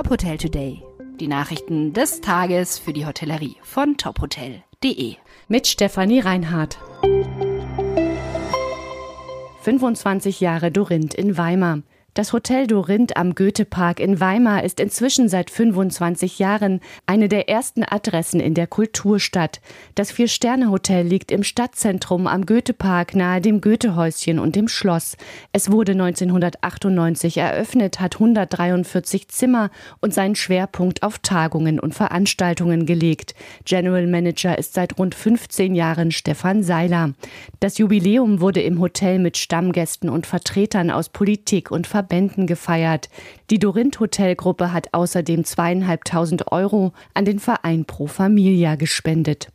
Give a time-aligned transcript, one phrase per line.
[0.00, 0.82] Top Hotel Today.
[1.20, 5.16] Die Nachrichten des Tages für die Hotellerie von tophotel.de.
[5.46, 6.78] Mit Stefanie Reinhardt.
[9.60, 11.80] 25 Jahre Dorinth in Weimar.
[12.14, 17.84] Das Hotel Dorinth am Goethepark in Weimar ist inzwischen seit 25 Jahren eine der ersten
[17.84, 19.60] Adressen in der Kulturstadt.
[19.94, 25.16] Das Vier-Sterne-Hotel liegt im Stadtzentrum am Goethepark nahe dem Goethehäuschen und dem Schloss.
[25.52, 29.70] Es wurde 1998 eröffnet, hat 143 Zimmer
[30.00, 33.36] und seinen Schwerpunkt auf Tagungen und Veranstaltungen gelegt.
[33.64, 37.12] General Manager ist seit rund 15 Jahren Stefan Seiler.
[37.60, 43.10] Das Jubiläum wurde im Hotel mit Stammgästen und Vertretern aus Politik und Ver Verbänden gefeiert.
[43.50, 49.48] Die Dorinth Hotelgruppe hat außerdem zweieinhalbtausend Euro an den Verein Pro Familia gespendet.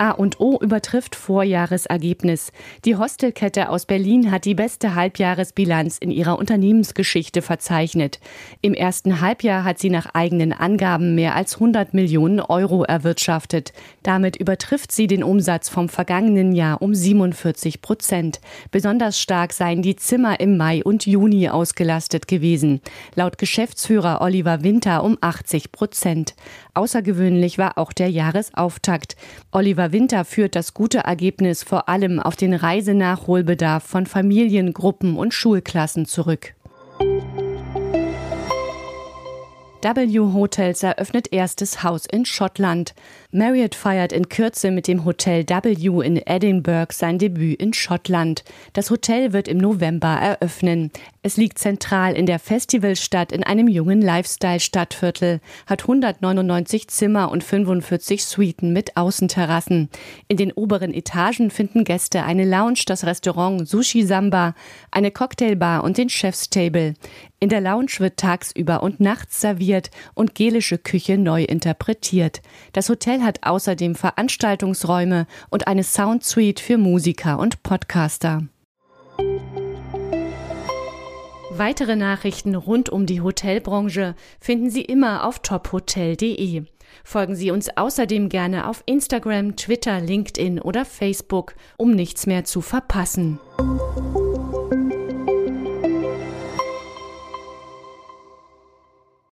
[0.00, 2.52] A und O übertrifft Vorjahresergebnis.
[2.86, 8.18] Die Hostelkette aus Berlin hat die beste Halbjahresbilanz in ihrer Unternehmensgeschichte verzeichnet.
[8.62, 13.74] Im ersten Halbjahr hat sie nach eigenen Angaben mehr als 100 Millionen Euro erwirtschaftet.
[14.02, 18.40] Damit übertrifft sie den Umsatz vom vergangenen Jahr um 47 Prozent.
[18.70, 22.80] Besonders stark seien die Zimmer im Mai und Juni ausgelastet gewesen.
[23.16, 26.34] Laut Geschäftsführer Oliver Winter um 80 Prozent.
[26.72, 29.16] Außergewöhnlich war auch der Jahresauftakt.
[29.52, 35.34] Oliver Winter führt das gute Ergebnis vor allem auf den Reisenachholbedarf von Familien, Gruppen und
[35.34, 36.54] Schulklassen zurück.
[39.82, 42.94] W Hotels eröffnet erstes Haus in Schottland.
[43.32, 48.44] Marriott feiert in Kürze mit dem Hotel W in Edinburgh sein Debüt in Schottland.
[48.74, 50.90] Das Hotel wird im November eröffnen.
[51.22, 58.24] Es liegt zentral in der Festivalstadt in einem jungen Lifestyle-Stadtviertel, hat 199 Zimmer und 45
[58.24, 59.88] Suiten mit Außenterrassen.
[60.28, 64.54] In den oberen Etagen finden Gäste eine Lounge, das Restaurant Sushi Samba,
[64.90, 66.94] eine Cocktailbar und den Chefstable.
[67.42, 72.42] In der Lounge wird tagsüber und nachts serviert und gelische Küche neu interpretiert.
[72.74, 78.42] Das Hotel hat außerdem Veranstaltungsräume und eine Soundsuite für Musiker und Podcaster.
[81.50, 86.64] Weitere Nachrichten rund um die Hotelbranche finden Sie immer auf tophotel.de.
[87.04, 92.60] Folgen Sie uns außerdem gerne auf Instagram, Twitter, LinkedIn oder Facebook, um nichts mehr zu
[92.60, 93.38] verpassen.